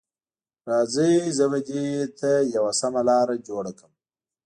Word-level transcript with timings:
راځئ، 0.69 1.13
زه 1.37 1.45
به 1.51 1.59
دې 1.69 1.85
ته 2.19 2.31
یوه 2.55 2.71
سمه 2.81 3.01
لاره 3.09 3.35
جوړه 3.47 3.71
کړم. 3.77 3.93